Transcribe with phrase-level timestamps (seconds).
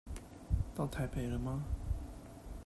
[0.73, 1.63] 到台北了嗎？